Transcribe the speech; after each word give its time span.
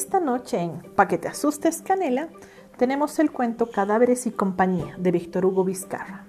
Esta 0.00 0.18
noche 0.18 0.56
en 0.56 0.80
Pa' 0.96 1.08
que 1.08 1.18
te 1.18 1.28
asustes, 1.28 1.82
Canela, 1.82 2.30
tenemos 2.78 3.18
el 3.18 3.30
cuento 3.30 3.70
Cadáveres 3.70 4.26
y 4.26 4.30
compañía 4.30 4.96
de 4.96 5.10
Víctor 5.10 5.44
Hugo 5.44 5.62
Vizcarra. 5.62 6.24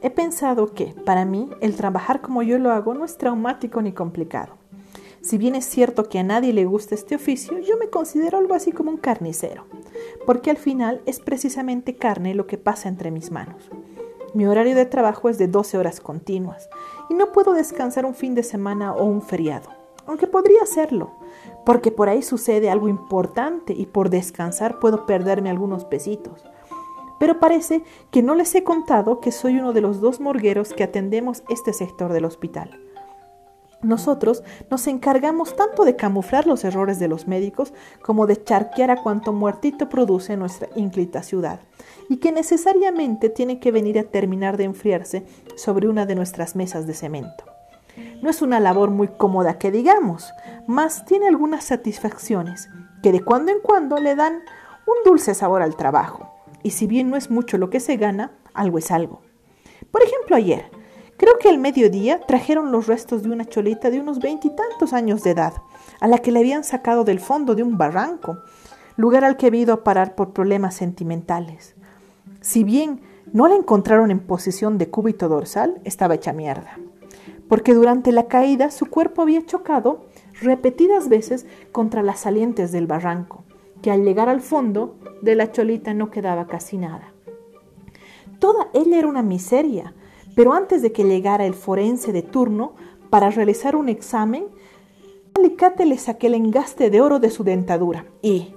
He 0.00 0.08
pensado 0.08 0.72
que, 0.72 0.94
para 1.04 1.26
mí, 1.26 1.50
el 1.60 1.76
trabajar 1.76 2.22
como 2.22 2.42
yo 2.42 2.58
lo 2.58 2.72
hago 2.72 2.94
no 2.94 3.04
es 3.04 3.18
traumático 3.18 3.82
ni 3.82 3.92
complicado. 3.92 4.54
Si 5.20 5.36
bien 5.36 5.54
es 5.54 5.66
cierto 5.66 6.08
que 6.08 6.20
a 6.20 6.22
nadie 6.22 6.54
le 6.54 6.64
gusta 6.64 6.94
este 6.94 7.16
oficio, 7.16 7.58
yo 7.58 7.76
me 7.76 7.90
considero 7.90 8.38
algo 8.38 8.54
así 8.54 8.72
como 8.72 8.90
un 8.90 8.96
carnicero, 8.96 9.66
porque 10.24 10.50
al 10.50 10.56
final 10.56 11.02
es 11.04 11.20
precisamente 11.20 11.96
carne 11.96 12.34
lo 12.34 12.46
que 12.46 12.56
pasa 12.56 12.88
entre 12.88 13.10
mis 13.10 13.30
manos. 13.30 13.68
Mi 14.32 14.46
horario 14.46 14.74
de 14.74 14.86
trabajo 14.86 15.28
es 15.28 15.36
de 15.36 15.48
12 15.48 15.76
horas 15.76 16.00
continuas 16.00 16.70
y 17.10 17.14
no 17.14 17.30
puedo 17.30 17.52
descansar 17.52 18.06
un 18.06 18.14
fin 18.14 18.34
de 18.34 18.42
semana 18.42 18.94
o 18.94 19.04
un 19.04 19.20
feriado, 19.20 19.68
aunque 20.06 20.26
podría 20.26 20.62
hacerlo, 20.62 21.10
porque 21.64 21.90
por 21.90 22.08
ahí 22.08 22.22
sucede 22.22 22.70
algo 22.70 22.88
importante 22.88 23.72
y 23.72 23.86
por 23.86 24.10
descansar 24.10 24.78
puedo 24.78 25.06
perderme 25.06 25.50
algunos 25.50 25.84
pesitos. 25.84 26.44
Pero 27.18 27.38
parece 27.40 27.82
que 28.10 28.22
no 28.22 28.34
les 28.34 28.54
he 28.54 28.64
contado 28.64 29.20
que 29.20 29.32
soy 29.32 29.58
uno 29.58 29.72
de 29.72 29.80
los 29.80 30.00
dos 30.00 30.20
morgueros 30.20 30.72
que 30.72 30.84
atendemos 30.84 31.42
este 31.48 31.72
sector 31.72 32.12
del 32.12 32.24
hospital. 32.24 32.80
Nosotros 33.84 34.42
nos 34.70 34.86
encargamos 34.86 35.56
tanto 35.56 35.84
de 35.84 35.94
camuflar 35.94 36.46
los 36.46 36.64
errores 36.64 36.98
de 36.98 37.06
los 37.06 37.28
médicos 37.28 37.74
como 38.02 38.26
de 38.26 38.42
charquear 38.42 38.90
a 38.90 39.02
cuanto 39.02 39.32
muertito 39.32 39.90
produce 39.90 40.36
nuestra 40.36 40.68
ínclita 40.74 41.22
ciudad 41.22 41.60
y 42.08 42.16
que 42.16 42.32
necesariamente 42.32 43.28
tiene 43.28 43.60
que 43.60 43.72
venir 43.72 43.98
a 43.98 44.04
terminar 44.04 44.56
de 44.56 44.64
enfriarse 44.64 45.24
sobre 45.56 45.88
una 45.88 46.06
de 46.06 46.14
nuestras 46.14 46.56
mesas 46.56 46.86
de 46.86 46.94
cemento. 46.94 47.53
No 48.24 48.30
es 48.30 48.40
una 48.40 48.58
labor 48.58 48.88
muy 48.88 49.08
cómoda 49.08 49.58
que 49.58 49.70
digamos, 49.70 50.32
mas 50.66 51.04
tiene 51.04 51.28
algunas 51.28 51.62
satisfacciones 51.62 52.70
que 53.02 53.12
de 53.12 53.20
cuando 53.20 53.52
en 53.52 53.58
cuando 53.60 53.98
le 53.98 54.16
dan 54.16 54.40
un 54.86 54.94
dulce 55.04 55.34
sabor 55.34 55.60
al 55.60 55.76
trabajo. 55.76 56.32
Y 56.62 56.70
si 56.70 56.86
bien 56.86 57.10
no 57.10 57.18
es 57.18 57.30
mucho 57.30 57.58
lo 57.58 57.68
que 57.68 57.80
se 57.80 57.98
gana, 57.98 58.32
algo 58.54 58.78
es 58.78 58.90
algo. 58.90 59.20
Por 59.90 60.02
ejemplo, 60.02 60.36
ayer, 60.36 60.70
Creo 61.18 61.36
que 61.38 61.50
al 61.50 61.58
mediodía 61.58 62.22
trajeron 62.26 62.72
los 62.72 62.86
restos 62.86 63.22
de 63.22 63.30
una 63.30 63.44
cholita 63.44 63.90
de 63.90 64.00
unos 64.00 64.20
veintitantos 64.20 64.94
años 64.94 65.22
de 65.22 65.32
edad, 65.32 65.52
a 66.00 66.08
la 66.08 66.18
que 66.18 66.32
le 66.32 66.40
habían 66.40 66.64
sacado 66.64 67.04
del 67.04 67.20
fondo 67.20 67.54
de 67.54 67.62
un 67.62 67.76
barranco, 67.76 68.38
lugar 68.96 69.22
al 69.24 69.36
que 69.36 69.48
había 69.48 69.60
ido 69.60 69.74
a 69.74 69.84
parar 69.84 70.14
por 70.14 70.32
problemas 70.32 70.74
sentimentales. 70.74 71.74
Si 72.40 72.64
bien 72.64 73.02
no 73.32 73.48
la 73.48 73.54
encontraron 73.54 74.10
en 74.10 74.20
posición 74.20 74.78
de 74.78 74.88
cúbito 74.88 75.28
dorsal, 75.28 75.80
estaba 75.84 76.14
hecha 76.14 76.32
mierda, 76.32 76.78
porque 77.48 77.74
durante 77.74 78.12
la 78.12 78.26
caída 78.26 78.70
su 78.70 78.86
cuerpo 78.86 79.22
había 79.22 79.44
chocado 79.44 80.06
repetidas 80.40 81.08
veces 81.08 81.46
contra 81.72 82.02
las 82.02 82.20
salientes 82.20 82.72
del 82.72 82.86
barranco, 82.86 83.44
que 83.82 83.90
al 83.90 84.04
llegar 84.04 84.28
al 84.28 84.40
fondo 84.40 84.96
de 85.22 85.34
la 85.34 85.52
cholita 85.52 85.94
no 85.94 86.10
quedaba 86.10 86.46
casi 86.46 86.78
nada. 86.78 87.12
Toda 88.38 88.68
ella 88.74 88.98
era 88.98 89.08
una 89.08 89.22
miseria, 89.22 89.94
pero 90.34 90.52
antes 90.52 90.82
de 90.82 90.92
que 90.92 91.04
llegara 91.04 91.46
el 91.46 91.54
forense 91.54 92.12
de 92.12 92.22
turno 92.22 92.74
para 93.10 93.30
realizar 93.30 93.76
un 93.76 93.88
examen, 93.88 94.46
alicate 95.34 95.86
le 95.86 95.98
saqué 95.98 96.26
el 96.26 96.34
engaste 96.34 96.90
de 96.90 97.00
oro 97.00 97.20
de 97.20 97.30
su 97.30 97.44
dentadura 97.44 98.06
y, 98.22 98.54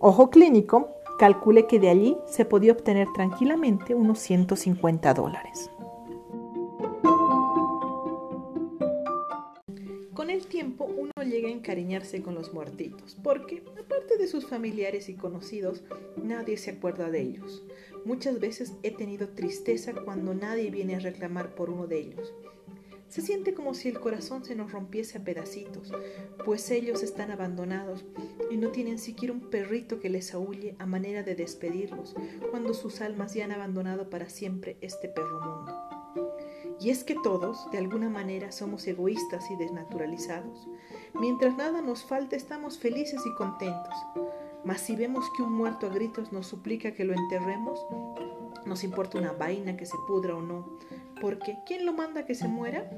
ojo 0.00 0.30
clínico, 0.30 0.88
calculé 1.18 1.66
que 1.66 1.78
de 1.78 1.90
allí 1.90 2.16
se 2.26 2.44
podía 2.44 2.72
obtener 2.72 3.08
tranquilamente 3.14 3.94
unos 3.94 4.18
150 4.18 5.14
dólares. 5.14 5.70
Encariñarse 11.50 12.22
con 12.22 12.34
los 12.34 12.52
muertitos, 12.52 13.16
porque, 13.22 13.62
aparte 13.80 14.16
de 14.18 14.26
sus 14.26 14.46
familiares 14.46 15.08
y 15.08 15.14
conocidos, 15.14 15.82
nadie 16.22 16.56
se 16.56 16.70
acuerda 16.70 17.10
de 17.10 17.20
ellos. 17.20 17.62
Muchas 18.04 18.40
veces 18.40 18.74
he 18.82 18.90
tenido 18.90 19.28
tristeza 19.28 19.92
cuando 19.94 20.34
nadie 20.34 20.70
viene 20.70 20.96
a 20.96 21.00
reclamar 21.00 21.54
por 21.54 21.70
uno 21.70 21.86
de 21.86 21.98
ellos. 21.98 22.34
Se 23.08 23.22
siente 23.22 23.54
como 23.54 23.74
si 23.74 23.88
el 23.88 24.00
corazón 24.00 24.44
se 24.44 24.56
nos 24.56 24.72
rompiese 24.72 25.18
a 25.18 25.24
pedacitos, 25.24 25.92
pues 26.44 26.68
ellos 26.70 27.02
están 27.02 27.30
abandonados 27.30 28.04
y 28.50 28.56
no 28.56 28.70
tienen 28.70 28.98
siquiera 28.98 29.32
un 29.32 29.50
perrito 29.50 30.00
que 30.00 30.10
les 30.10 30.34
aúlle 30.34 30.74
a 30.80 30.86
manera 30.86 31.22
de 31.22 31.36
despedirlos 31.36 32.16
cuando 32.50 32.74
sus 32.74 33.00
almas 33.00 33.32
ya 33.32 33.44
han 33.44 33.52
abandonado 33.52 34.10
para 34.10 34.28
siempre 34.28 34.78
este 34.80 35.08
perro 35.08 35.40
mundo. 35.40 35.94
Y 36.80 36.90
es 36.90 37.04
que 37.04 37.14
todos, 37.22 37.70
de 37.70 37.78
alguna 37.78 38.08
manera, 38.08 38.50
somos 38.50 38.86
egoístas 38.86 39.50
y 39.50 39.56
desnaturalizados. 39.56 40.68
Mientras 41.14 41.56
nada 41.56 41.80
nos 41.80 42.04
falta, 42.04 42.36
estamos 42.36 42.78
felices 42.78 43.20
y 43.24 43.34
contentos. 43.34 43.94
Mas 44.64 44.80
si 44.80 44.96
vemos 44.96 45.24
que 45.36 45.42
un 45.42 45.52
muerto 45.52 45.86
a 45.86 45.90
gritos 45.90 46.32
nos 46.32 46.46
suplica 46.46 46.92
que 46.92 47.04
lo 47.04 47.14
enterremos, 47.14 47.78
nos 48.66 48.82
importa 48.82 49.18
una 49.18 49.32
vaina 49.32 49.76
que 49.76 49.86
se 49.86 49.96
pudra 50.06 50.34
o 50.34 50.42
no, 50.42 50.78
porque 51.20 51.58
¿quién 51.66 51.86
lo 51.86 51.92
manda 51.92 52.26
que 52.26 52.34
se 52.34 52.48
muera? 52.48 52.90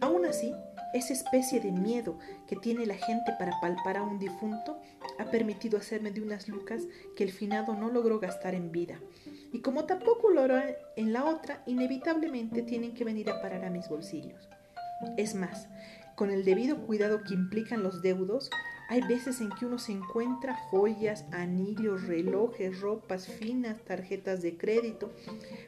Aún 0.00 0.26
así, 0.26 0.52
esa 0.92 1.12
especie 1.12 1.60
de 1.60 1.72
miedo 1.72 2.18
que 2.46 2.56
tiene 2.56 2.86
la 2.86 2.94
gente 2.94 3.32
para 3.38 3.58
palpar 3.60 3.96
a 3.96 4.02
un 4.02 4.18
difunto 4.18 4.78
ha 5.18 5.24
permitido 5.26 5.78
hacerme 5.78 6.10
de 6.10 6.22
unas 6.22 6.48
lucas 6.48 6.82
que 7.16 7.24
el 7.24 7.32
finado 7.32 7.74
no 7.74 7.90
logró 7.90 8.20
gastar 8.20 8.54
en 8.54 8.70
vida. 8.70 9.00
Y 9.52 9.60
como 9.60 9.84
tampoco 9.84 10.30
lo 10.30 10.42
hará 10.42 10.76
en 10.96 11.12
la 11.12 11.24
otra, 11.24 11.62
inevitablemente 11.66 12.62
tienen 12.62 12.94
que 12.94 13.04
venir 13.04 13.30
a 13.30 13.40
parar 13.40 13.64
a 13.64 13.70
mis 13.70 13.88
bolsillos. 13.88 14.48
Es 15.16 15.34
más, 15.34 15.68
con 16.16 16.30
el 16.30 16.44
debido 16.44 16.78
cuidado 16.86 17.22
que 17.22 17.34
implican 17.34 17.82
los 17.82 18.02
deudos, 18.02 18.50
hay 18.88 19.00
veces 19.02 19.40
en 19.40 19.50
que 19.50 19.64
uno 19.64 19.78
se 19.78 19.92
encuentra 19.92 20.54
joyas, 20.54 21.24
anillos, 21.32 22.06
relojes, 22.06 22.80
ropas 22.80 23.26
finas, 23.26 23.82
tarjetas 23.84 24.42
de 24.42 24.56
crédito. 24.58 25.10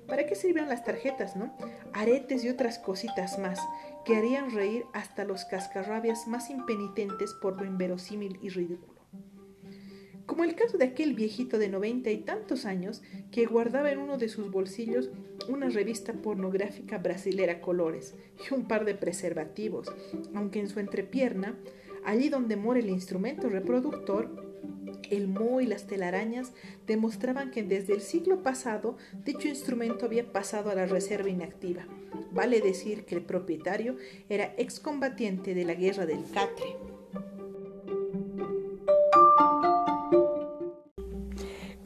¿Para 0.06 0.26
qué 0.26 0.34
sirven 0.34 0.68
las 0.68 0.84
tarjetas, 0.84 1.34
no? 1.34 1.56
Aretes 1.94 2.44
y 2.44 2.50
otras 2.50 2.78
cositas 2.78 3.38
más 3.38 3.58
que 4.04 4.16
harían 4.16 4.50
reír 4.50 4.84
hasta 4.92 5.24
los 5.24 5.46
cascarrabias 5.46 6.28
más 6.28 6.50
impenitentes 6.50 7.32
por 7.34 7.56
lo 7.56 7.64
inverosímil 7.64 8.38
y 8.42 8.50
ridículo. 8.50 9.00
Como 10.26 10.44
el 10.44 10.54
caso 10.54 10.76
de 10.76 10.84
aquel 10.84 11.14
viejito 11.14 11.58
de 11.58 11.68
noventa 11.68 12.10
y 12.10 12.18
tantos 12.18 12.66
años 12.66 13.02
que 13.30 13.46
guardaba 13.46 13.90
en 13.90 13.98
uno 13.98 14.18
de 14.18 14.28
sus 14.28 14.50
bolsillos 14.50 15.08
una 15.48 15.68
revista 15.68 16.12
pornográfica 16.12 16.98
brasilera 16.98 17.60
colores 17.60 18.14
y 18.48 18.54
un 18.54 18.66
par 18.68 18.84
de 18.84 18.94
preservativos, 18.94 19.92
aunque 20.34 20.60
en 20.60 20.68
su 20.68 20.80
entrepierna 20.80 21.56
Allí 22.06 22.28
donde 22.28 22.54
mora 22.54 22.78
el 22.78 22.88
instrumento 22.88 23.48
reproductor, 23.48 24.30
el 25.10 25.26
moho 25.26 25.60
y 25.60 25.66
las 25.66 25.88
telarañas 25.88 26.52
demostraban 26.86 27.50
que 27.50 27.64
desde 27.64 27.94
el 27.94 28.00
siglo 28.00 28.44
pasado 28.44 28.96
dicho 29.24 29.48
instrumento 29.48 30.06
había 30.06 30.32
pasado 30.32 30.70
a 30.70 30.76
la 30.76 30.86
reserva 30.86 31.28
inactiva. 31.28 31.84
Vale 32.30 32.60
decir 32.60 33.06
que 33.06 33.16
el 33.16 33.22
propietario 33.22 33.96
era 34.28 34.54
excombatiente 34.56 35.52
de 35.52 35.64
la 35.64 35.74
guerra 35.74 36.06
del 36.06 36.22
Catre. 36.32 36.95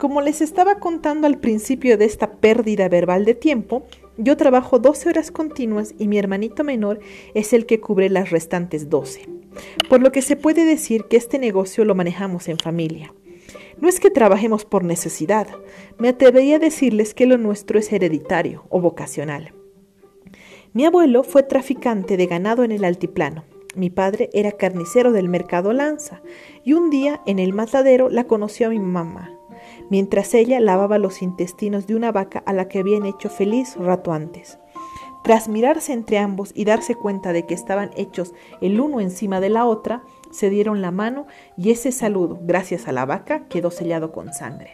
Como 0.01 0.21
les 0.21 0.41
estaba 0.41 0.79
contando 0.79 1.27
al 1.27 1.37
principio 1.37 1.95
de 1.95 2.05
esta 2.05 2.31
pérdida 2.31 2.89
verbal 2.89 3.23
de 3.23 3.35
tiempo, 3.35 3.85
yo 4.17 4.35
trabajo 4.35 4.79
12 4.79 5.09
horas 5.09 5.29
continuas 5.29 5.93
y 5.99 6.07
mi 6.07 6.17
hermanito 6.17 6.63
menor 6.63 6.99
es 7.35 7.53
el 7.53 7.67
que 7.67 7.79
cubre 7.79 8.09
las 8.09 8.31
restantes 8.31 8.89
12 8.89 9.41
por 9.89 10.01
lo 10.01 10.11
que 10.11 10.21
se 10.21 10.35
puede 10.35 10.65
decir 10.65 11.05
que 11.05 11.17
este 11.17 11.39
negocio 11.39 11.85
lo 11.85 11.95
manejamos 11.95 12.47
en 12.47 12.57
familia. 12.57 13.13
No 13.79 13.89
es 13.89 13.99
que 13.99 14.09
trabajemos 14.09 14.65
por 14.65 14.83
necesidad, 14.83 15.47
me 15.97 16.09
atrevería 16.09 16.57
a 16.57 16.59
decirles 16.59 17.13
que 17.13 17.25
lo 17.25 17.37
nuestro 17.37 17.79
es 17.79 17.91
hereditario 17.91 18.65
o 18.69 18.79
vocacional. 18.79 19.53
Mi 20.73 20.85
abuelo 20.85 21.23
fue 21.23 21.43
traficante 21.43 22.15
de 22.15 22.27
ganado 22.27 22.63
en 22.63 22.71
el 22.71 22.85
altiplano. 22.85 23.43
Mi 23.75 23.89
padre 23.89 24.29
era 24.33 24.51
carnicero 24.51 25.11
del 25.11 25.29
mercado 25.29 25.73
Lanza 25.73 26.21
y 26.63 26.73
un 26.73 26.89
día 26.89 27.21
en 27.25 27.39
el 27.39 27.53
matadero 27.53 28.09
la 28.09 28.25
conoció 28.25 28.67
a 28.67 28.69
mi 28.69 28.79
mamá, 28.79 29.37
mientras 29.91 30.33
ella 30.33 30.59
lavaba 30.61 30.97
los 30.97 31.21
intestinos 31.21 31.85
de 31.85 31.95
una 31.95 32.11
vaca 32.11 32.41
a 32.47 32.53
la 32.53 32.69
que 32.69 32.79
habían 32.79 33.05
hecho 33.05 33.29
feliz 33.29 33.75
rato 33.75 34.13
antes. 34.13 34.57
Tras 35.21 35.49
mirarse 35.49 35.93
entre 35.93 36.17
ambos 36.17 36.51
y 36.55 36.65
darse 36.65 36.95
cuenta 36.95 37.33
de 37.33 37.45
que 37.45 37.53
estaban 37.53 37.91
hechos 37.95 38.33
el 38.61 38.79
uno 38.79 39.01
encima 39.01 39.39
de 39.39 39.49
la 39.49 39.65
otra, 39.65 40.01
se 40.31 40.49
dieron 40.49 40.81
la 40.81 40.91
mano 40.91 41.27
y 41.57 41.71
ese 41.71 41.91
saludo, 41.91 42.39
gracias 42.41 42.87
a 42.87 42.93
la 42.93 43.05
vaca, 43.05 43.47
quedó 43.49 43.69
sellado 43.69 44.13
con 44.13 44.33
sangre. 44.33 44.73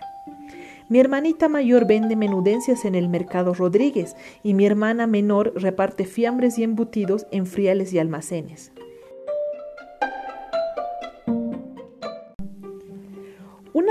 Mi 0.88 1.00
hermanita 1.00 1.50
mayor 1.50 1.88
vende 1.88 2.16
menudencias 2.16 2.86
en 2.86 2.96
el 2.96 3.10
mercado 3.10 3.54
Rodríguez 3.54 4.16
y 4.44 4.54
mi 4.54 4.66
hermana 4.66 5.08
menor 5.08 5.52
reparte 5.56 6.06
fiambres 6.06 6.60
y 6.60 6.64
embutidos 6.64 7.26
en 7.32 7.46
friales 7.48 7.92
y 7.92 8.00
almacenes. 8.00 8.72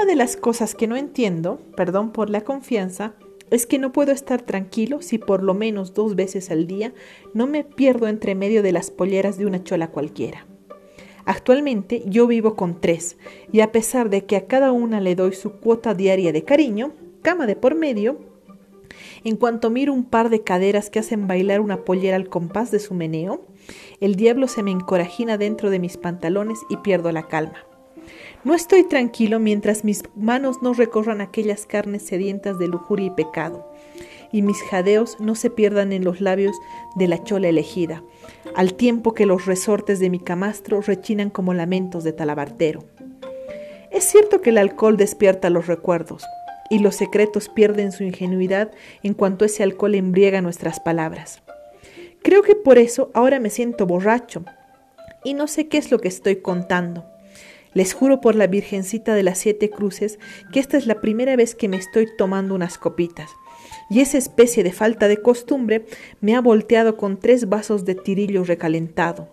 De 0.06 0.16
las 0.16 0.36
cosas 0.36 0.74
que 0.74 0.86
no 0.86 0.96
entiendo, 0.96 1.60
perdón 1.76 2.12
por 2.12 2.30
la 2.30 2.42
confianza, 2.42 3.14
es 3.50 3.66
que 3.66 3.78
no 3.78 3.92
puedo 3.92 4.12
estar 4.12 4.42
tranquilo 4.42 5.02
si 5.02 5.18
por 5.18 5.42
lo 5.42 5.54
menos 5.54 5.94
dos 5.94 6.16
veces 6.16 6.50
al 6.50 6.66
día 6.66 6.92
no 7.34 7.46
me 7.46 7.64
pierdo 7.64 8.08
entre 8.08 8.34
medio 8.34 8.62
de 8.62 8.72
las 8.72 8.90
polleras 8.90 9.38
de 9.38 9.46
una 9.46 9.62
chola 9.62 9.88
cualquiera. 9.88 10.46
Actualmente 11.24 12.02
yo 12.06 12.26
vivo 12.26 12.54
con 12.54 12.80
tres 12.80 13.16
y 13.52 13.60
a 13.60 13.72
pesar 13.72 14.10
de 14.10 14.24
que 14.24 14.36
a 14.36 14.46
cada 14.46 14.72
una 14.72 15.00
le 15.00 15.14
doy 15.14 15.32
su 15.32 15.52
cuota 15.52 15.94
diaria 15.94 16.32
de 16.32 16.44
cariño, 16.44 16.92
cama 17.22 17.46
de 17.46 17.56
por 17.56 17.74
medio, 17.74 18.18
en 19.24 19.36
cuanto 19.36 19.70
miro 19.70 19.92
un 19.92 20.04
par 20.04 20.30
de 20.30 20.42
caderas 20.42 20.88
que 20.88 21.00
hacen 21.00 21.26
bailar 21.26 21.60
una 21.60 21.84
pollera 21.84 22.16
al 22.16 22.28
compás 22.28 22.70
de 22.70 22.78
su 22.78 22.94
meneo, 22.94 23.44
el 24.00 24.14
diablo 24.14 24.46
se 24.46 24.62
me 24.62 24.70
encorajina 24.70 25.36
dentro 25.36 25.70
de 25.70 25.80
mis 25.80 25.96
pantalones 25.96 26.60
y 26.68 26.76
pierdo 26.78 27.10
la 27.10 27.26
calma. 27.26 27.64
No 28.44 28.54
estoy 28.54 28.84
tranquilo 28.84 29.40
mientras 29.40 29.84
mis 29.84 30.02
manos 30.14 30.62
no 30.62 30.72
recorran 30.72 31.20
aquellas 31.20 31.66
carnes 31.66 32.02
sedientas 32.02 32.58
de 32.58 32.68
lujuria 32.68 33.06
y 33.06 33.10
pecado, 33.10 33.70
y 34.32 34.42
mis 34.42 34.62
jadeos 34.62 35.18
no 35.20 35.34
se 35.34 35.50
pierdan 35.50 35.92
en 35.92 36.04
los 36.04 36.20
labios 36.20 36.56
de 36.94 37.08
la 37.08 37.22
chola 37.22 37.48
elegida, 37.48 38.02
al 38.54 38.74
tiempo 38.74 39.14
que 39.14 39.26
los 39.26 39.46
resortes 39.46 40.00
de 40.00 40.10
mi 40.10 40.20
camastro 40.20 40.80
rechinan 40.80 41.30
como 41.30 41.54
lamentos 41.54 42.04
de 42.04 42.12
talabartero. 42.12 42.84
Es 43.90 44.04
cierto 44.04 44.40
que 44.40 44.50
el 44.50 44.58
alcohol 44.58 44.96
despierta 44.96 45.50
los 45.50 45.66
recuerdos, 45.66 46.24
y 46.70 46.78
los 46.80 46.96
secretos 46.96 47.48
pierden 47.48 47.92
su 47.92 48.04
ingenuidad 48.04 48.70
en 49.02 49.14
cuanto 49.14 49.44
ese 49.44 49.62
alcohol 49.62 49.94
embriaga 49.94 50.42
nuestras 50.42 50.80
palabras. 50.80 51.42
Creo 52.22 52.42
que 52.42 52.56
por 52.56 52.78
eso 52.78 53.10
ahora 53.14 53.38
me 53.38 53.50
siento 53.50 53.86
borracho 53.86 54.44
y 55.24 55.34
no 55.34 55.46
sé 55.46 55.68
qué 55.68 55.78
es 55.78 55.90
lo 55.90 55.98
que 55.98 56.08
estoy 56.08 56.36
contando. 56.36 57.04
Les 57.76 57.92
juro 57.92 58.22
por 58.22 58.36
la 58.36 58.46
Virgencita 58.46 59.14
de 59.14 59.22
las 59.22 59.36
Siete 59.36 59.68
Cruces 59.68 60.18
que 60.50 60.60
esta 60.60 60.78
es 60.78 60.86
la 60.86 61.02
primera 61.02 61.36
vez 61.36 61.54
que 61.54 61.68
me 61.68 61.76
estoy 61.76 62.08
tomando 62.16 62.54
unas 62.54 62.78
copitas, 62.78 63.28
y 63.90 64.00
esa 64.00 64.16
especie 64.16 64.64
de 64.64 64.72
falta 64.72 65.08
de 65.08 65.18
costumbre 65.18 65.84
me 66.22 66.34
ha 66.34 66.40
volteado 66.40 66.96
con 66.96 67.20
tres 67.20 67.50
vasos 67.50 67.84
de 67.84 67.94
tirillo 67.94 68.44
recalentado. 68.44 69.28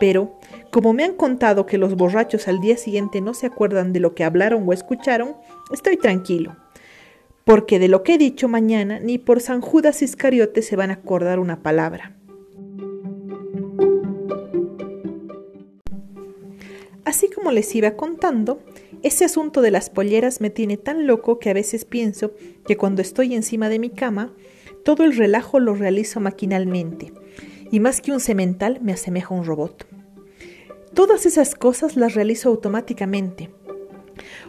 Pero, 0.00 0.40
como 0.72 0.92
me 0.92 1.04
han 1.04 1.14
contado 1.14 1.66
que 1.66 1.78
los 1.78 1.94
borrachos 1.94 2.48
al 2.48 2.58
día 2.58 2.76
siguiente 2.76 3.20
no 3.20 3.32
se 3.32 3.46
acuerdan 3.46 3.92
de 3.92 4.00
lo 4.00 4.12
que 4.12 4.24
hablaron 4.24 4.68
o 4.68 4.72
escucharon, 4.72 5.36
estoy 5.72 5.96
tranquilo. 5.98 6.56
Porque 7.44 7.78
de 7.78 7.86
lo 7.86 8.02
que 8.02 8.14
he 8.14 8.18
dicho 8.18 8.48
mañana, 8.48 8.98
ni 8.98 9.18
por 9.18 9.40
San 9.40 9.60
Judas 9.60 10.02
Iscariote 10.02 10.62
se 10.62 10.74
van 10.74 10.90
a 10.90 10.94
acordar 10.94 11.38
una 11.38 11.62
palabra. 11.62 12.17
Así 17.08 17.30
como 17.30 17.52
les 17.52 17.74
iba 17.74 17.92
contando, 17.92 18.60
ese 19.02 19.24
asunto 19.24 19.62
de 19.62 19.70
las 19.70 19.88
polleras 19.88 20.42
me 20.42 20.50
tiene 20.50 20.76
tan 20.76 21.06
loco 21.06 21.38
que 21.38 21.48
a 21.48 21.54
veces 21.54 21.86
pienso 21.86 22.32
que 22.66 22.76
cuando 22.76 23.00
estoy 23.00 23.34
encima 23.34 23.70
de 23.70 23.78
mi 23.78 23.88
cama, 23.88 24.34
todo 24.84 25.04
el 25.04 25.16
relajo 25.16 25.58
lo 25.58 25.74
realizo 25.74 26.20
maquinalmente 26.20 27.14
y 27.70 27.80
más 27.80 28.02
que 28.02 28.12
un 28.12 28.20
semental 28.20 28.80
me 28.82 28.92
asemeja 28.92 29.34
a 29.34 29.38
un 29.38 29.46
robot. 29.46 29.86
Todas 30.92 31.24
esas 31.24 31.54
cosas 31.54 31.96
las 31.96 32.12
realizo 32.12 32.50
automáticamente, 32.50 33.48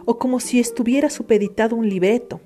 o 0.04 0.18
como 0.18 0.38
si 0.38 0.60
estuviera 0.60 1.08
supeditado 1.08 1.76
un 1.76 1.88
libreto. 1.88 2.42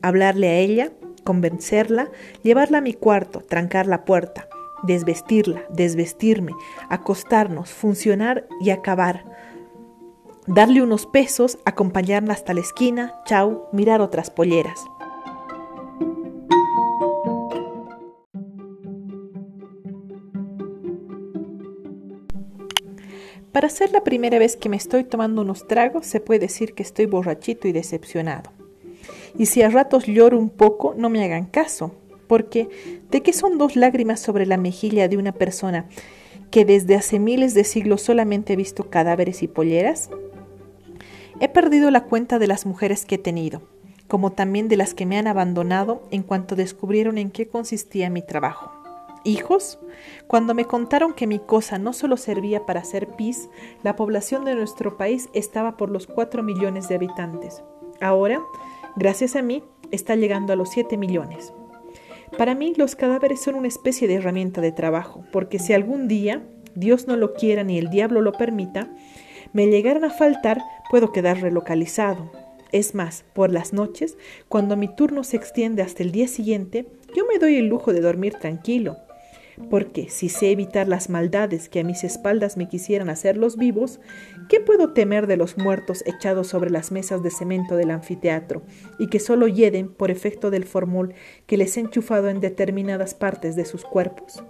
Hablarle 0.00 0.48
a 0.48 0.58
ella, 0.60 0.92
convencerla, 1.24 2.10
llevarla 2.42 2.78
a 2.78 2.80
mi 2.80 2.94
cuarto, 2.94 3.40
trancar 3.40 3.86
la 3.86 4.06
puerta, 4.06 4.48
desvestirla, 4.82 5.66
desvestirme, 5.68 6.52
acostarnos, 6.88 7.68
funcionar 7.68 8.48
y 8.62 8.70
acabar. 8.70 9.24
Darle 10.48 10.80
unos 10.82 11.04
pesos, 11.04 11.58
acompañarla 11.66 12.32
hasta 12.32 12.54
la 12.54 12.60
esquina, 12.60 13.20
chau, 13.26 13.66
mirar 13.70 14.00
otras 14.00 14.30
polleras. 14.30 14.82
Para 23.52 23.68
ser 23.68 23.92
la 23.92 24.02
primera 24.02 24.38
vez 24.38 24.56
que 24.56 24.70
me 24.70 24.78
estoy 24.78 25.04
tomando 25.04 25.42
unos 25.42 25.68
tragos, 25.68 26.06
se 26.06 26.18
puede 26.18 26.40
decir 26.40 26.72
que 26.72 26.82
estoy 26.82 27.04
borrachito 27.04 27.68
y 27.68 27.72
decepcionado. 27.72 28.50
Y 29.36 29.46
si 29.46 29.60
a 29.60 29.68
ratos 29.68 30.06
lloro 30.06 30.38
un 30.38 30.48
poco, 30.48 30.94
no 30.96 31.10
me 31.10 31.22
hagan 31.22 31.44
caso, 31.44 31.94
porque 32.26 32.70
¿de 33.10 33.22
qué 33.22 33.34
son 33.34 33.58
dos 33.58 33.76
lágrimas 33.76 34.18
sobre 34.18 34.46
la 34.46 34.56
mejilla 34.56 35.08
de 35.08 35.18
una 35.18 35.32
persona 35.32 35.90
que 36.50 36.64
desde 36.64 36.94
hace 36.94 37.18
miles 37.18 37.52
de 37.52 37.64
siglos 37.64 38.00
solamente 38.00 38.54
ha 38.54 38.56
visto 38.56 38.88
cadáveres 38.88 39.42
y 39.42 39.48
polleras? 39.48 40.08
He 41.40 41.48
perdido 41.48 41.90
la 41.90 42.04
cuenta 42.04 42.38
de 42.38 42.46
las 42.46 42.66
mujeres 42.66 43.04
que 43.04 43.16
he 43.16 43.18
tenido, 43.18 43.62
como 44.06 44.32
también 44.32 44.68
de 44.68 44.76
las 44.76 44.94
que 44.94 45.06
me 45.06 45.18
han 45.18 45.26
abandonado 45.26 46.06
en 46.10 46.22
cuanto 46.22 46.56
descubrieron 46.56 47.18
en 47.18 47.30
qué 47.30 47.48
consistía 47.48 48.10
mi 48.10 48.22
trabajo 48.22 48.78
hijos? 49.28 49.78
Cuando 50.26 50.54
me 50.54 50.64
contaron 50.64 51.12
que 51.12 51.26
mi 51.26 51.38
cosa 51.38 51.78
no 51.78 51.92
solo 51.92 52.16
servía 52.16 52.66
para 52.66 52.80
hacer 52.80 53.08
pis, 53.08 53.48
la 53.82 53.96
población 53.96 54.44
de 54.44 54.54
nuestro 54.54 54.96
país 54.96 55.28
estaba 55.32 55.76
por 55.76 55.90
los 55.90 56.06
4 56.06 56.42
millones 56.42 56.88
de 56.88 56.96
habitantes. 56.96 57.62
Ahora, 58.00 58.40
gracias 58.96 59.36
a 59.36 59.42
mí, 59.42 59.62
está 59.90 60.16
llegando 60.16 60.52
a 60.52 60.56
los 60.56 60.70
7 60.70 60.96
millones. 60.96 61.52
Para 62.36 62.54
mí 62.54 62.74
los 62.76 62.94
cadáveres 62.94 63.40
son 63.40 63.54
una 63.54 63.68
especie 63.68 64.06
de 64.06 64.14
herramienta 64.14 64.60
de 64.60 64.72
trabajo, 64.72 65.24
porque 65.32 65.58
si 65.58 65.72
algún 65.72 66.08
día, 66.08 66.46
Dios 66.74 67.06
no 67.06 67.16
lo 67.16 67.34
quiera 67.34 67.64
ni 67.64 67.78
el 67.78 67.90
diablo 67.90 68.20
lo 68.20 68.32
permita, 68.32 68.90
me 69.52 69.66
llegaran 69.66 70.04
a 70.04 70.10
faltar, 70.10 70.62
puedo 70.90 71.12
quedar 71.12 71.40
relocalizado. 71.40 72.30
Es 72.72 72.94
más, 72.94 73.24
por 73.32 73.50
las 73.50 73.72
noches, 73.72 74.18
cuando 74.48 74.76
mi 74.76 74.94
turno 74.94 75.24
se 75.24 75.36
extiende 75.36 75.82
hasta 75.82 76.02
el 76.02 76.12
día 76.12 76.28
siguiente, 76.28 76.86
yo 77.16 77.24
me 77.26 77.38
doy 77.38 77.56
el 77.56 77.66
lujo 77.66 77.92
de 77.92 78.02
dormir 78.02 78.34
tranquilo, 78.34 78.98
porque 79.70 80.08
si 80.10 80.28
sé 80.28 80.50
evitar 80.50 80.86
las 80.86 81.08
maldades 81.08 81.68
que 81.68 81.80
a 81.80 81.84
mis 81.84 82.04
espaldas 82.04 82.56
me 82.56 82.68
quisieran 82.68 83.08
hacer 83.08 83.36
los 83.36 83.56
vivos, 83.56 84.00
¿qué 84.48 84.60
puedo 84.60 84.92
temer 84.92 85.26
de 85.26 85.38
los 85.38 85.56
muertos 85.56 86.04
echados 86.06 86.48
sobre 86.48 86.70
las 86.70 86.92
mesas 86.92 87.22
de 87.22 87.30
cemento 87.30 87.76
del 87.76 87.90
anfiteatro 87.90 88.62
y 88.98 89.08
que 89.08 89.18
solo 89.18 89.48
hieden 89.48 89.88
por 89.88 90.10
efecto 90.10 90.50
del 90.50 90.64
formol 90.64 91.14
que 91.46 91.56
les 91.56 91.76
he 91.76 91.80
enchufado 91.80 92.28
en 92.28 92.40
determinadas 92.40 93.14
partes 93.14 93.56
de 93.56 93.64
sus 93.64 93.84
cuerpos? 93.84 94.42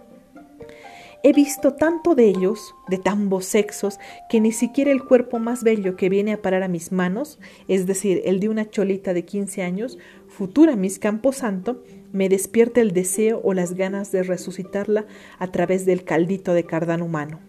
He 1.24 1.32
visto 1.32 1.74
tanto 1.74 2.14
de 2.14 2.28
ellos, 2.28 2.76
de 2.88 2.96
tambos 2.96 3.44
sexos, 3.44 3.98
que 4.28 4.40
ni 4.40 4.52
siquiera 4.52 4.92
el 4.92 5.04
cuerpo 5.04 5.40
más 5.40 5.64
bello 5.64 5.96
que 5.96 6.08
viene 6.08 6.32
a 6.32 6.40
parar 6.40 6.62
a 6.62 6.68
mis 6.68 6.92
manos, 6.92 7.40
es 7.66 7.86
decir, 7.86 8.22
el 8.24 8.38
de 8.38 8.48
una 8.48 8.70
cholita 8.70 9.12
de 9.12 9.24
15 9.24 9.62
años, 9.62 9.98
futura 10.28 10.76
Miss 10.76 11.00
Camposanto, 11.00 11.82
me 12.12 12.28
despierta 12.28 12.80
el 12.80 12.92
deseo 12.92 13.40
o 13.42 13.52
las 13.52 13.74
ganas 13.74 14.12
de 14.12 14.22
resucitarla 14.22 15.06
a 15.38 15.50
través 15.50 15.84
del 15.86 16.04
caldito 16.04 16.54
de 16.54 16.64
cardán 16.64 17.02
humano. 17.02 17.40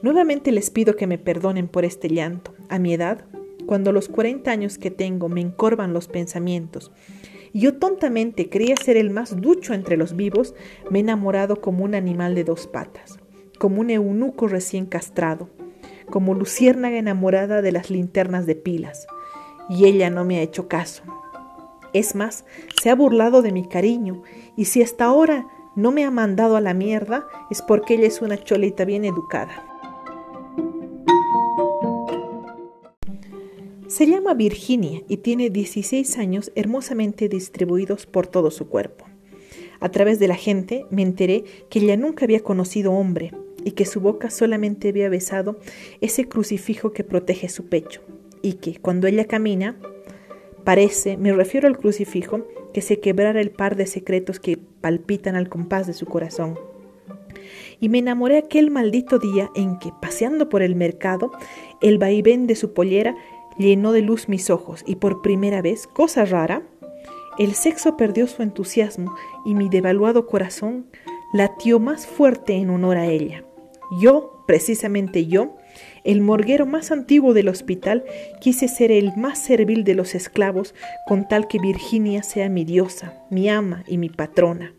Nuevamente 0.00 0.50
les 0.50 0.70
pido 0.70 0.96
que 0.96 1.06
me 1.06 1.18
perdonen 1.18 1.68
por 1.68 1.84
este 1.84 2.08
llanto. 2.08 2.54
A 2.68 2.78
mi 2.78 2.94
edad, 2.94 3.26
cuando 3.66 3.92
los 3.92 4.08
40 4.08 4.50
años 4.50 4.78
que 4.78 4.90
tengo 4.90 5.28
me 5.28 5.42
encorvan 5.42 5.92
los 5.92 6.08
pensamientos, 6.08 6.90
yo 7.58 7.78
tontamente 7.78 8.48
creía 8.48 8.76
ser 8.76 8.96
el 8.96 9.10
más 9.10 9.40
ducho 9.40 9.74
entre 9.74 9.96
los 9.96 10.14
vivos, 10.14 10.54
me 10.90 10.98
he 10.98 11.02
enamorado 11.02 11.60
como 11.60 11.84
un 11.84 11.94
animal 11.94 12.34
de 12.34 12.44
dos 12.44 12.66
patas, 12.66 13.18
como 13.58 13.80
un 13.80 13.90
eunuco 13.90 14.48
recién 14.48 14.86
castrado, 14.86 15.48
como 16.10 16.34
luciérnaga 16.34 16.96
enamorada 16.96 17.60
de 17.62 17.72
las 17.72 17.90
linternas 17.90 18.46
de 18.46 18.54
pilas, 18.54 19.06
y 19.68 19.86
ella 19.86 20.10
no 20.10 20.24
me 20.24 20.38
ha 20.38 20.42
hecho 20.42 20.68
caso. 20.68 21.02
Es 21.92 22.14
más, 22.14 22.44
se 22.80 22.90
ha 22.90 22.94
burlado 22.94 23.42
de 23.42 23.52
mi 23.52 23.66
cariño 23.66 24.22
y 24.56 24.66
si 24.66 24.82
hasta 24.82 25.06
ahora 25.06 25.46
no 25.74 25.90
me 25.90 26.04
ha 26.04 26.10
mandado 26.10 26.56
a 26.56 26.60
la 26.60 26.74
mierda 26.74 27.26
es 27.50 27.62
porque 27.62 27.94
ella 27.94 28.06
es 28.06 28.20
una 28.20 28.36
cholita 28.36 28.84
bien 28.84 29.04
educada. 29.04 29.77
Se 33.98 34.06
llama 34.06 34.32
Virginia 34.34 35.02
y 35.08 35.16
tiene 35.16 35.50
16 35.50 36.18
años 36.18 36.52
hermosamente 36.54 37.28
distribuidos 37.28 38.06
por 38.06 38.28
todo 38.28 38.52
su 38.52 38.68
cuerpo. 38.68 39.06
A 39.80 39.88
través 39.88 40.20
de 40.20 40.28
la 40.28 40.36
gente 40.36 40.86
me 40.88 41.02
enteré 41.02 41.42
que 41.68 41.80
ella 41.80 41.96
nunca 41.96 42.24
había 42.24 42.38
conocido 42.38 42.92
hombre 42.92 43.32
y 43.64 43.72
que 43.72 43.86
su 43.86 44.00
boca 44.00 44.30
solamente 44.30 44.90
había 44.90 45.08
besado 45.08 45.58
ese 46.00 46.28
crucifijo 46.28 46.92
que 46.92 47.02
protege 47.02 47.48
su 47.48 47.68
pecho 47.68 48.00
y 48.40 48.52
que 48.52 48.76
cuando 48.76 49.08
ella 49.08 49.24
camina 49.24 49.76
Parece, 50.62 51.16
me 51.16 51.32
refiero 51.32 51.66
al 51.66 51.78
crucifijo, 51.78 52.46
que 52.72 52.82
se 52.82 53.00
quebrara 53.00 53.40
el 53.40 53.50
par 53.50 53.74
de 53.74 53.86
secretos 53.86 54.38
que 54.38 54.58
palpitan 54.58 55.34
al 55.34 55.48
compás 55.48 55.88
de 55.88 55.94
su 55.94 56.06
corazón. 56.06 56.58
Y 57.80 57.88
me 57.88 57.98
enamoré 57.98 58.38
aquel 58.38 58.70
maldito 58.70 59.18
día 59.18 59.50
en 59.56 59.78
que, 59.78 59.90
paseando 60.02 60.48
por 60.48 60.62
el 60.62 60.74
mercado, 60.74 61.32
el 61.80 61.98
vaivén 61.98 62.46
de 62.46 62.54
su 62.54 62.74
pollera 62.74 63.16
llenó 63.58 63.92
de 63.92 64.02
luz 64.02 64.28
mis 64.28 64.50
ojos 64.50 64.82
y 64.86 64.96
por 64.96 65.22
primera 65.22 65.62
vez, 65.62 65.86
cosa 65.86 66.24
rara, 66.24 66.62
el 67.38 67.54
sexo 67.54 67.96
perdió 67.96 68.26
su 68.26 68.42
entusiasmo 68.42 69.14
y 69.44 69.54
mi 69.54 69.68
devaluado 69.68 70.26
corazón 70.26 70.86
latió 71.32 71.78
más 71.78 72.06
fuerte 72.06 72.54
en 72.54 72.70
honor 72.70 72.96
a 72.96 73.06
ella. 73.06 73.44
Yo, 74.00 74.42
precisamente 74.46 75.26
yo, 75.26 75.56
el 76.04 76.20
morguero 76.20 76.66
más 76.66 76.90
antiguo 76.90 77.34
del 77.34 77.48
hospital, 77.48 78.04
quise 78.40 78.68
ser 78.68 78.90
el 78.90 79.16
más 79.16 79.38
servil 79.38 79.84
de 79.84 79.94
los 79.94 80.14
esclavos 80.14 80.74
con 81.06 81.28
tal 81.28 81.48
que 81.48 81.58
Virginia 81.58 82.22
sea 82.22 82.48
mi 82.48 82.64
diosa, 82.64 83.22
mi 83.30 83.48
ama 83.48 83.84
y 83.86 83.98
mi 83.98 84.08
patrona. 84.08 84.74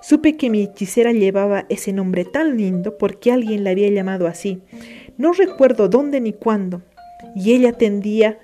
Supe 0.00 0.36
que 0.36 0.50
mi 0.50 0.62
hechicera 0.62 1.12
llevaba 1.12 1.66
ese 1.68 1.92
nombre 1.92 2.24
tan 2.24 2.56
lindo 2.56 2.98
porque 2.98 3.32
alguien 3.32 3.64
la 3.64 3.70
había 3.70 3.88
llamado 3.88 4.26
así, 4.26 4.62
No 5.16 5.32
recuerdo 5.32 5.88
dónde 5.88 6.20
ni 6.20 6.32
cuándo, 6.32 6.82
y 7.38 7.52
ella 7.52 7.70
atendía 7.70 8.40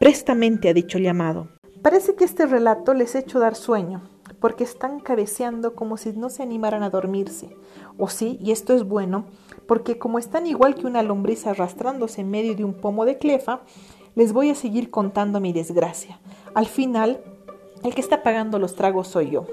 prestamente 0.00 0.70
a 0.70 0.74
dicho 0.74 0.98
llamado. 0.98 1.48
Parece 1.82 2.14
que 2.14 2.24
este 2.24 2.46
relato 2.46 2.94
les 2.94 3.14
ha 3.14 3.18
hecho 3.18 3.38
dar 3.38 3.54
sueño, 3.54 4.02
porque 4.40 4.64
están 4.64 5.00
cabeceando 5.00 5.74
como 5.74 5.98
si 5.98 6.12
no 6.12 6.30
se 6.30 6.42
animaran 6.42 6.82
a 6.82 6.88
dormirse. 6.88 7.54
O 7.98 8.08
sí, 8.08 8.38
y 8.40 8.52
esto 8.52 8.74
es 8.74 8.84
bueno, 8.84 9.26
porque 9.66 9.98
como 9.98 10.18
están 10.18 10.46
igual 10.46 10.76
que 10.76 10.86
una 10.86 11.02
lombriz 11.02 11.46
arrastrándose 11.46 12.22
en 12.22 12.30
medio 12.30 12.54
de 12.54 12.64
un 12.64 12.72
pomo 12.72 13.04
de 13.04 13.18
clefa, 13.18 13.60
les 14.14 14.32
voy 14.32 14.48
a 14.48 14.54
seguir 14.54 14.90
contando 14.90 15.40
mi 15.40 15.52
desgracia. 15.52 16.18
Al 16.54 16.66
final, 16.66 17.20
el 17.84 17.94
que 17.94 18.00
está 18.00 18.22
pagando 18.22 18.58
los 18.58 18.74
tragos 18.76 19.08
soy 19.08 19.30
yo. 19.30 19.46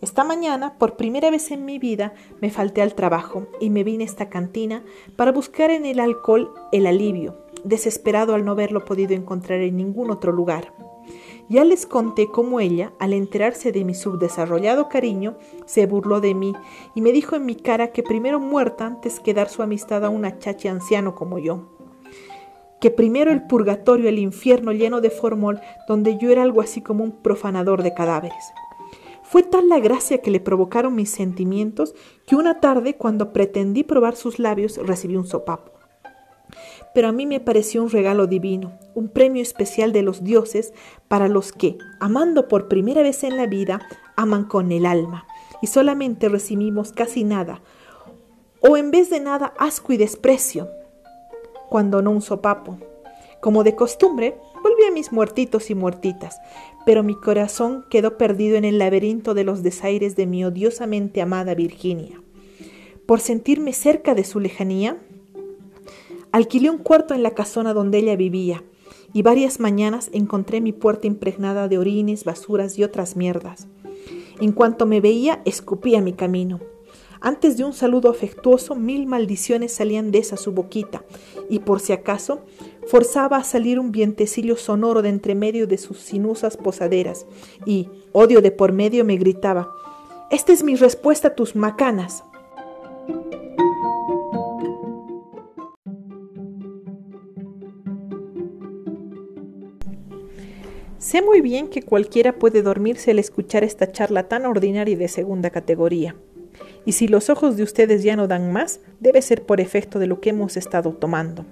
Esta 0.00 0.22
mañana, 0.22 0.74
por 0.78 0.96
primera 0.96 1.28
vez 1.28 1.50
en 1.50 1.64
mi 1.64 1.80
vida, 1.80 2.14
me 2.40 2.50
falté 2.50 2.82
al 2.82 2.94
trabajo 2.94 3.48
y 3.60 3.70
me 3.70 3.82
vine 3.82 4.04
a 4.04 4.06
esta 4.06 4.28
cantina 4.28 4.84
para 5.16 5.32
buscar 5.32 5.72
en 5.72 5.86
el 5.86 5.98
alcohol 5.98 6.54
el 6.70 6.86
alivio, 6.86 7.36
desesperado 7.64 8.34
al 8.34 8.44
no 8.44 8.52
haberlo 8.52 8.84
podido 8.84 9.14
encontrar 9.14 9.60
en 9.60 9.76
ningún 9.76 10.12
otro 10.12 10.30
lugar. 10.30 10.72
Ya 11.48 11.64
les 11.64 11.84
conté 11.84 12.28
cómo 12.30 12.60
ella, 12.60 12.92
al 13.00 13.12
enterarse 13.12 13.72
de 13.72 13.84
mi 13.84 13.94
subdesarrollado 13.94 14.88
cariño, 14.88 15.36
se 15.66 15.86
burló 15.86 16.20
de 16.20 16.34
mí 16.34 16.54
y 16.94 17.00
me 17.00 17.10
dijo 17.10 17.34
en 17.34 17.46
mi 17.46 17.56
cara 17.56 17.88
que 17.88 18.04
primero 18.04 18.38
muerta 18.38 18.86
antes 18.86 19.18
que 19.18 19.34
dar 19.34 19.48
su 19.48 19.62
amistad 19.62 20.04
a 20.04 20.10
una 20.10 20.38
chachi 20.38 20.68
anciano 20.68 21.16
como 21.16 21.40
yo. 21.40 21.70
Que 22.80 22.92
primero 22.92 23.32
el 23.32 23.48
purgatorio, 23.48 24.08
el 24.08 24.20
infierno 24.20 24.70
lleno 24.70 25.00
de 25.00 25.10
formol, 25.10 25.60
donde 25.88 26.18
yo 26.18 26.30
era 26.30 26.44
algo 26.44 26.60
así 26.60 26.82
como 26.82 27.02
un 27.02 27.10
profanador 27.10 27.82
de 27.82 27.94
cadáveres. 27.94 28.44
Fue 29.30 29.42
tal 29.42 29.68
la 29.68 29.78
gracia 29.78 30.22
que 30.22 30.30
le 30.30 30.40
provocaron 30.40 30.94
mis 30.94 31.10
sentimientos 31.10 31.94
que 32.26 32.34
una 32.34 32.60
tarde, 32.60 32.96
cuando 32.96 33.34
pretendí 33.34 33.84
probar 33.84 34.16
sus 34.16 34.38
labios, 34.38 34.78
recibí 34.78 35.16
un 35.16 35.26
sopapo. 35.26 35.72
Pero 36.94 37.08
a 37.08 37.12
mí 37.12 37.26
me 37.26 37.38
pareció 37.38 37.82
un 37.82 37.90
regalo 37.90 38.26
divino, 38.26 38.78
un 38.94 39.08
premio 39.08 39.42
especial 39.42 39.92
de 39.92 40.00
los 40.00 40.24
dioses 40.24 40.72
para 41.08 41.28
los 41.28 41.52
que, 41.52 41.76
amando 42.00 42.48
por 42.48 42.68
primera 42.68 43.02
vez 43.02 43.22
en 43.22 43.36
la 43.36 43.46
vida, 43.46 43.86
aman 44.16 44.44
con 44.44 44.72
el 44.72 44.86
alma, 44.86 45.26
y 45.60 45.66
solamente 45.66 46.30
recibimos 46.30 46.92
casi 46.92 47.22
nada, 47.22 47.60
o 48.62 48.78
en 48.78 48.90
vez 48.90 49.10
de 49.10 49.20
nada 49.20 49.52
asco 49.58 49.92
y 49.92 49.98
desprecio, 49.98 50.70
cuando 51.68 52.00
no 52.00 52.12
un 52.12 52.22
sopapo. 52.22 52.78
Como 53.42 53.62
de 53.62 53.76
costumbre, 53.76 54.38
mis 54.98 55.12
muertitos 55.12 55.70
y 55.70 55.76
muertitas, 55.76 56.40
pero 56.84 57.04
mi 57.04 57.14
corazón 57.14 57.84
quedó 57.88 58.18
perdido 58.18 58.56
en 58.56 58.64
el 58.64 58.78
laberinto 58.78 59.32
de 59.32 59.44
los 59.44 59.62
desaires 59.62 60.16
de 60.16 60.26
mi 60.26 60.44
odiosamente 60.44 61.22
amada 61.22 61.54
Virginia. 61.54 62.20
Por 63.06 63.20
sentirme 63.20 63.72
cerca 63.72 64.14
de 64.14 64.24
su 64.24 64.40
lejanía, 64.40 64.98
Alquilé 66.30 66.68
un 66.68 66.78
cuarto 66.78 67.14
en 67.14 67.22
la 67.22 67.30
casona 67.30 67.72
donde 67.72 67.98
ella 67.98 68.14
vivía 68.14 68.62
y 69.14 69.22
varias 69.22 69.60
mañanas 69.60 70.10
encontré 70.12 70.60
mi 70.60 70.72
puerta 70.72 71.06
impregnada 71.06 71.68
de 71.68 71.78
orines, 71.78 72.24
basuras 72.24 72.78
y 72.78 72.84
otras 72.84 73.16
mierdas. 73.16 73.66
En 74.38 74.52
cuanto 74.52 74.84
me 74.84 75.00
veía, 75.00 75.40
escupía 75.46 76.02
mi 76.02 76.12
camino. 76.12 76.60
Antes 77.20 77.56
de 77.56 77.64
un 77.64 77.72
saludo 77.72 78.10
afectuoso, 78.10 78.74
mil 78.74 79.06
maldiciones 79.06 79.72
salían 79.72 80.10
de 80.10 80.18
esa 80.18 80.36
su 80.36 80.52
boquita, 80.52 81.02
y 81.48 81.60
por 81.60 81.80
si 81.80 81.92
acaso, 81.92 82.42
forzaba 82.88 83.36
a 83.36 83.44
salir 83.44 83.78
un 83.78 83.92
vientecillo 83.92 84.56
sonoro 84.56 85.02
de 85.02 85.10
entre 85.10 85.34
medio 85.34 85.66
de 85.66 85.78
sus 85.78 85.98
sinuosas 85.98 86.56
posaderas, 86.56 87.26
y, 87.66 87.88
odio 88.12 88.40
de 88.40 88.50
por 88.50 88.72
medio, 88.72 89.04
me 89.04 89.16
gritaba, 89.16 89.70
Esta 90.30 90.52
es 90.52 90.62
mi 90.62 90.74
respuesta 90.74 91.28
a 91.28 91.34
tus 91.34 91.54
macanas. 91.54 92.24
Sé 100.98 101.22
muy 101.22 101.40
bien 101.40 101.68
que 101.68 101.82
cualquiera 101.82 102.38
puede 102.38 102.60
dormirse 102.60 103.12
al 103.12 103.18
escuchar 103.18 103.64
esta 103.64 103.92
charla 103.92 104.28
tan 104.28 104.44
ordinaria 104.44 104.92
y 104.92 104.96
de 104.96 105.08
segunda 105.08 105.50
categoría. 105.50 106.16
Y 106.84 106.92
si 106.92 107.08
los 107.08 107.30
ojos 107.30 107.56
de 107.56 107.62
ustedes 107.62 108.02
ya 108.02 108.16
no 108.16 108.28
dan 108.28 108.52
más, 108.52 108.80
debe 109.00 109.22
ser 109.22 109.46
por 109.46 109.60
efecto 109.60 109.98
de 109.98 110.06
lo 110.06 110.20
que 110.20 110.30
hemos 110.30 110.56
estado 110.56 110.92
tomando. 110.92 111.44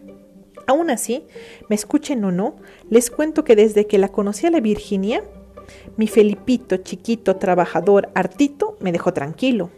Aún 0.67 0.91
así, 0.91 1.25
me 1.69 1.77
escuchen 1.77 2.25
o 2.25 2.33
no, 2.33 2.57
les 2.91 3.11
cuento 3.11 3.45
que 3.45 3.57
desde 3.57 3.87
que 3.87 3.99
la 3.99 4.09
conocí 4.09 4.47
a 4.47 4.51
la 4.51 4.61
Virginia, 4.61 5.23
mi 5.97 6.07
Felipito, 6.07 6.77
chiquito, 6.79 7.37
trabajador, 7.37 8.09
hartito, 8.15 8.77
me 8.81 8.93
dejó 8.93 9.13
tranquilo. 9.13 9.71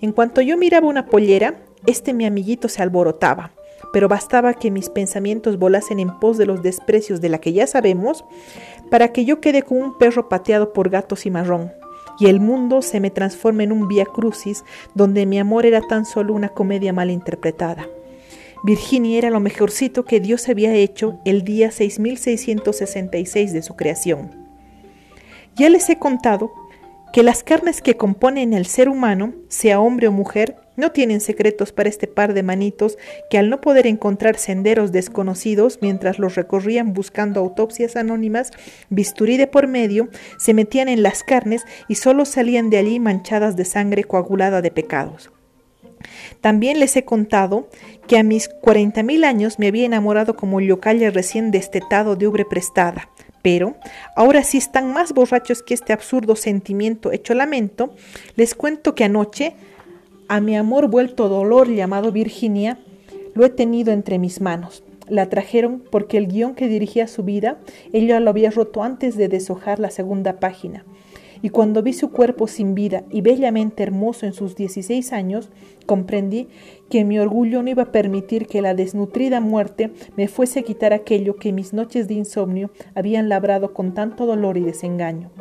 En 0.00 0.12
cuanto 0.12 0.40
yo 0.40 0.56
miraba 0.56 0.86
una 0.86 1.06
pollera, 1.06 1.62
este 1.86 2.12
mi 2.12 2.26
amiguito 2.26 2.68
se 2.68 2.82
alborotaba 2.82 3.52
pero 3.94 4.08
bastaba 4.08 4.54
que 4.54 4.72
mis 4.72 4.90
pensamientos 4.90 5.56
volasen 5.56 6.00
en 6.00 6.18
pos 6.18 6.36
de 6.36 6.46
los 6.46 6.64
desprecios 6.64 7.20
de 7.20 7.28
la 7.28 7.38
que 7.38 7.52
ya 7.52 7.68
sabemos, 7.68 8.24
para 8.90 9.12
que 9.12 9.24
yo 9.24 9.40
quede 9.40 9.62
como 9.62 9.82
un 9.82 9.98
perro 9.98 10.28
pateado 10.28 10.72
por 10.72 10.88
gatos 10.88 11.26
y 11.26 11.30
marrón, 11.30 11.70
y 12.18 12.26
el 12.26 12.40
mundo 12.40 12.82
se 12.82 12.98
me 12.98 13.12
transforme 13.12 13.62
en 13.62 13.70
un 13.70 13.86
vía 13.86 14.04
crucis 14.04 14.64
donde 14.94 15.26
mi 15.26 15.38
amor 15.38 15.64
era 15.64 15.80
tan 15.80 16.06
solo 16.06 16.34
una 16.34 16.48
comedia 16.48 16.92
mal 16.92 17.08
interpretada. 17.08 17.86
Virginia 18.64 19.18
era 19.18 19.28
lo 19.28 19.40
mejorcito 19.40 20.06
que 20.06 20.20
Dios 20.20 20.48
había 20.48 20.72
hecho 20.74 21.20
el 21.26 21.44
día 21.44 21.70
6666 21.70 23.52
de 23.52 23.60
su 23.60 23.76
creación. 23.76 24.30
Ya 25.54 25.68
les 25.68 25.90
he 25.90 25.98
contado 25.98 26.50
que 27.12 27.22
las 27.22 27.44
carnes 27.44 27.82
que 27.82 27.98
componen 27.98 28.54
el 28.54 28.64
ser 28.64 28.88
humano, 28.88 29.34
sea 29.48 29.80
hombre 29.80 30.08
o 30.08 30.12
mujer, 30.12 30.56
no 30.76 30.92
tienen 30.92 31.20
secretos 31.20 31.72
para 31.72 31.90
este 31.90 32.06
par 32.06 32.32
de 32.32 32.42
manitos 32.42 32.96
que 33.28 33.36
al 33.36 33.50
no 33.50 33.60
poder 33.60 33.86
encontrar 33.86 34.38
senderos 34.38 34.92
desconocidos 34.92 35.78
mientras 35.82 36.18
los 36.18 36.34
recorrían 36.34 36.94
buscando 36.94 37.40
autopsias 37.40 37.96
anónimas, 37.96 38.50
bisturí 38.88 39.36
de 39.36 39.46
por 39.46 39.68
medio, 39.68 40.08
se 40.38 40.54
metían 40.54 40.88
en 40.88 41.02
las 41.02 41.22
carnes 41.22 41.66
y 41.86 41.96
solo 41.96 42.24
salían 42.24 42.70
de 42.70 42.78
allí 42.78 42.98
manchadas 42.98 43.56
de 43.56 43.66
sangre 43.66 44.04
coagulada 44.04 44.62
de 44.62 44.70
pecados. 44.70 45.30
También 46.40 46.80
les 46.80 46.96
he 46.96 47.04
contado 47.04 47.68
que 48.06 48.18
a 48.18 48.22
mis 48.22 48.48
cuarenta 48.48 49.02
mil 49.02 49.24
años 49.24 49.58
me 49.58 49.68
había 49.68 49.86
enamorado 49.86 50.36
como 50.36 50.60
yocalle 50.60 51.10
recién 51.10 51.50
destetado 51.50 52.16
de 52.16 52.26
ubre 52.26 52.44
prestada, 52.44 53.08
pero 53.42 53.76
ahora 54.16 54.42
sí 54.44 54.58
están 54.58 54.92
más 54.92 55.12
borrachos 55.12 55.62
que 55.62 55.74
este 55.74 55.92
absurdo 55.92 56.36
sentimiento 56.36 57.12
hecho 57.12 57.34
lamento, 57.34 57.94
les 58.36 58.54
cuento 58.54 58.94
que 58.94 59.04
anoche, 59.04 59.54
a 60.28 60.40
mi 60.40 60.56
amor 60.56 60.88
vuelto 60.88 61.28
dolor 61.28 61.68
llamado 61.68 62.12
Virginia, 62.12 62.78
lo 63.34 63.44
he 63.44 63.50
tenido 63.50 63.92
entre 63.92 64.18
mis 64.18 64.40
manos. 64.40 64.82
La 65.08 65.28
trajeron 65.28 65.82
porque 65.90 66.16
el 66.16 66.28
guion 66.28 66.54
que 66.54 66.68
dirigía 66.68 67.06
su 67.06 67.24
vida, 67.24 67.58
ella 67.92 68.20
lo 68.20 68.30
había 68.30 68.50
roto 68.50 68.82
antes 68.82 69.16
de 69.16 69.28
deshojar 69.28 69.78
la 69.78 69.90
segunda 69.90 70.40
página 70.40 70.84
y 71.44 71.50
cuando 71.50 71.82
vi 71.82 71.92
su 71.92 72.10
cuerpo 72.10 72.46
sin 72.46 72.74
vida 72.74 73.04
y 73.10 73.20
bellamente 73.20 73.82
hermoso 73.82 74.24
en 74.24 74.32
sus 74.32 74.56
16 74.56 75.12
años, 75.12 75.50
comprendí 75.84 76.48
que 76.88 77.04
mi 77.04 77.18
orgullo 77.18 77.62
no 77.62 77.68
iba 77.68 77.82
a 77.82 77.92
permitir 77.92 78.46
que 78.46 78.62
la 78.62 78.72
desnutrida 78.72 79.40
muerte 79.40 79.92
me 80.16 80.26
fuese 80.26 80.60
a 80.60 80.62
quitar 80.62 80.94
aquello 80.94 81.36
que 81.36 81.52
mis 81.52 81.74
noches 81.74 82.08
de 82.08 82.14
insomnio 82.14 82.70
habían 82.94 83.28
labrado 83.28 83.74
con 83.74 83.92
tanto 83.92 84.24
dolor 84.24 84.56
y 84.56 84.62
desengaño. 84.62 85.32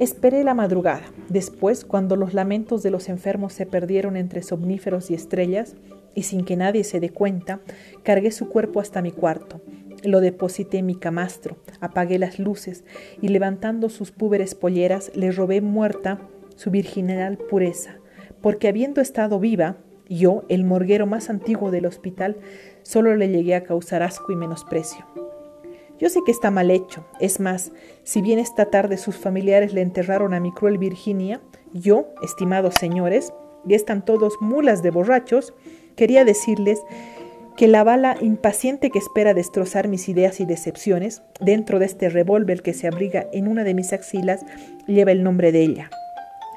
Esperé 0.00 0.44
la 0.44 0.54
madrugada. 0.54 1.02
Después, 1.28 1.84
cuando 1.84 2.16
los 2.16 2.32
lamentos 2.32 2.82
de 2.82 2.90
los 2.90 3.10
enfermos 3.10 3.52
se 3.52 3.66
perdieron 3.66 4.16
entre 4.16 4.42
somníferos 4.42 5.10
y 5.10 5.14
estrellas, 5.14 5.76
y 6.14 6.22
sin 6.22 6.44
que 6.44 6.56
nadie 6.56 6.84
se 6.84 7.00
dé 7.00 7.10
cuenta, 7.10 7.60
cargué 8.02 8.30
su 8.30 8.48
cuerpo 8.48 8.80
hasta 8.80 9.02
mi 9.02 9.12
cuarto, 9.12 9.60
lo 10.04 10.20
deposité 10.20 10.78
en 10.78 10.86
mi 10.86 10.94
camastro, 10.94 11.56
apagué 11.80 12.18
las 12.18 12.38
luces 12.38 12.84
y 13.20 13.28
levantando 13.28 13.88
sus 13.88 14.10
púberes 14.10 14.54
polleras 14.54 15.10
le 15.14 15.30
robé 15.30 15.60
muerta 15.60 16.20
su 16.56 16.70
virginal 16.70 17.38
pureza, 17.38 17.96
porque 18.40 18.68
habiendo 18.68 19.00
estado 19.00 19.38
viva, 19.38 19.76
yo, 20.08 20.44
el 20.48 20.64
morguero 20.64 21.06
más 21.06 21.30
antiguo 21.30 21.70
del 21.70 21.86
hospital, 21.86 22.36
solo 22.82 23.14
le 23.14 23.28
llegué 23.28 23.54
a 23.54 23.64
causar 23.64 24.02
asco 24.02 24.32
y 24.32 24.36
menosprecio. 24.36 25.04
Yo 25.98 26.08
sé 26.08 26.20
que 26.24 26.32
está 26.32 26.50
mal 26.50 26.70
hecho, 26.70 27.04
es 27.20 27.40
más, 27.40 27.72
si 28.04 28.22
bien 28.22 28.38
esta 28.38 28.66
tarde 28.66 28.96
sus 28.98 29.16
familiares 29.16 29.72
le 29.72 29.82
enterraron 29.82 30.32
a 30.32 30.40
mi 30.40 30.52
cruel 30.52 30.78
Virginia, 30.78 31.40
yo, 31.72 32.06
estimados 32.22 32.74
señores, 32.74 33.32
y 33.66 33.74
están 33.74 34.04
todos 34.04 34.34
mulas 34.40 34.82
de 34.82 34.90
borrachos, 34.90 35.54
quería 35.96 36.24
decirles 36.24 36.80
que 37.58 37.66
la 37.66 37.82
bala 37.82 38.16
impaciente 38.20 38.90
que 38.90 39.00
espera 39.00 39.34
destrozar 39.34 39.88
mis 39.88 40.08
ideas 40.08 40.38
y 40.38 40.44
decepciones, 40.44 41.22
dentro 41.40 41.80
de 41.80 41.86
este 41.86 42.08
revólver 42.08 42.62
que 42.62 42.72
se 42.72 42.86
abriga 42.86 43.26
en 43.32 43.48
una 43.48 43.64
de 43.64 43.74
mis 43.74 43.92
axilas, 43.92 44.46
lleva 44.86 45.10
el 45.10 45.24
nombre 45.24 45.50
de 45.50 45.62
ella. 45.62 45.90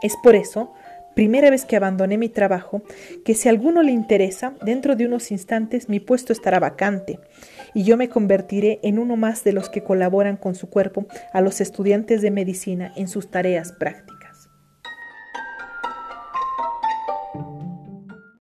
Es 0.03 0.13
por 0.21 0.35
eso, 0.35 0.71
primera 1.15 1.49
vez 1.49 1.65
que 1.65 1.75
abandoné 1.75 2.19
mi 2.19 2.29
trabajo, 2.29 2.83
que 3.25 3.33
si 3.33 3.47
a 3.47 3.51
alguno 3.51 3.81
le 3.81 3.91
interesa, 3.91 4.53
dentro 4.63 4.95
de 4.95 5.07
unos 5.07 5.31
instantes 5.31 5.89
mi 5.89 5.99
puesto 5.99 6.33
estará 6.33 6.59
vacante 6.59 7.17
y 7.73 7.81
yo 7.81 7.97
me 7.97 8.07
convertiré 8.07 8.79
en 8.83 8.99
uno 8.99 9.15
más 9.15 9.43
de 9.43 9.53
los 9.53 9.69
que 9.69 9.83
colaboran 9.83 10.37
con 10.37 10.53
su 10.53 10.69
cuerpo 10.69 11.07
a 11.33 11.41
los 11.41 11.61
estudiantes 11.61 12.21
de 12.21 12.29
medicina 12.29 12.93
en 12.95 13.07
sus 13.07 13.31
tareas 13.31 13.71
prácticas. 13.71 14.10